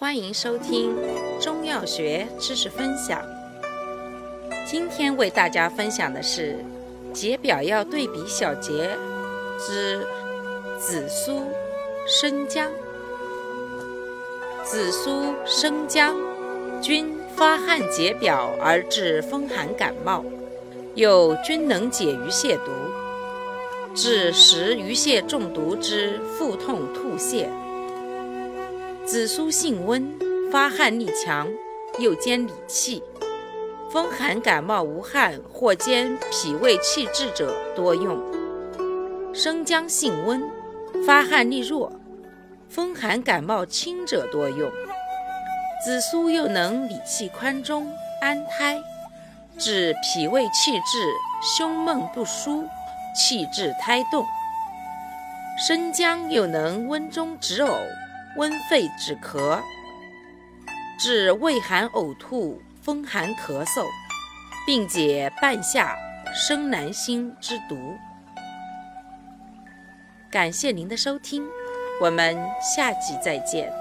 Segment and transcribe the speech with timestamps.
[0.00, 0.96] 欢迎收听
[1.38, 3.22] 中药学知识分享。
[4.66, 6.56] 今天为大家分享的是
[7.12, 8.96] 解表药对比小结
[9.58, 10.02] 之
[10.78, 11.42] 紫苏、
[12.06, 12.72] 生姜。
[14.64, 16.16] 紫苏、生姜
[16.80, 20.24] 均发汗解表而治风寒感冒，
[20.94, 22.72] 又均能解鱼泻毒，
[23.94, 27.46] 治食鱼泻中毒之腹痛吐泻。
[29.10, 30.08] 紫苏性温，
[30.52, 31.48] 发汗力强，
[31.98, 33.02] 又兼理气，
[33.90, 38.16] 风寒感冒无汗或兼脾胃气滞者多用。
[39.34, 40.48] 生姜性温，
[41.04, 41.90] 发汗力弱，
[42.68, 44.70] 风寒感冒轻者多用。
[45.84, 48.80] 紫苏又能理气宽中，安胎，
[49.58, 51.04] 治脾胃气滞、
[51.42, 52.64] 胸闷不舒、
[53.16, 54.24] 气滞胎动。
[55.66, 57.76] 生姜又能温中止呕。
[58.36, 59.60] 温肺止咳，
[60.98, 63.84] 治胃寒呕吐、风寒咳嗽，
[64.66, 65.96] 并解半夏
[66.34, 67.96] 生南星之毒。
[70.30, 71.44] 感谢您的收听，
[72.00, 73.79] 我们下集再见。